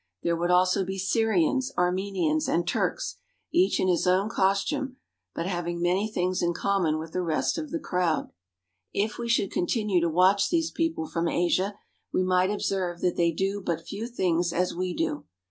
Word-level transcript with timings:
There 0.23 0.35
would 0.35 0.49
also 0.49 0.83
be 0.83 0.97
Syrians, 0.97 1.71
Armenians, 1.77 2.47
and 2.49 2.67
Turks, 2.67 3.17
each 3.51 3.79
in 3.79 3.87
his 3.87 4.07
own 4.07 4.29
costume, 4.29 4.97
but 5.35 5.45
having 5.45 5.79
many 5.79 6.07
things 6.11 6.41
in 6.41 6.55
common 6.55 6.97
with 6.97 7.11
the 7.13 7.21
rest 7.21 7.59
of 7.59 7.69
the 7.69 7.77
crowd. 7.77 8.31
If 8.95 9.19
we 9.19 9.29
should 9.29 9.51
continue 9.51 10.01
to 10.01 10.09
watch 10.09 10.49
these 10.49 10.71
people 10.71 11.05
from 11.07 11.27
Asia, 11.27 11.75
we 12.11 12.23
might 12.23 12.49
observe 12.49 13.01
that 13.01 13.15
they 13.15 13.31
do 13.31 13.61
but 13.63 13.85
few 13.85 14.07
things 14.07 14.51
as 14.51 14.73
we 14.73 14.95
do. 14.95 15.25